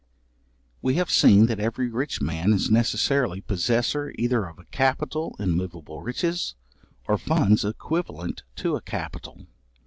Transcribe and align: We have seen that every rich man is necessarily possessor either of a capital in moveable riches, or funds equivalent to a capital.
We 0.81 0.95
have 0.95 1.11
seen 1.11 1.45
that 1.45 1.59
every 1.59 1.87
rich 1.87 2.21
man 2.21 2.53
is 2.53 2.71
necessarily 2.71 3.39
possessor 3.39 4.11
either 4.17 4.47
of 4.49 4.57
a 4.57 4.65
capital 4.65 5.35
in 5.37 5.51
moveable 5.55 6.01
riches, 6.01 6.55
or 7.07 7.19
funds 7.19 7.63
equivalent 7.63 8.41
to 8.55 8.75
a 8.75 8.81
capital. 8.81 9.45